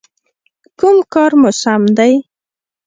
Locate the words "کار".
1.13-1.31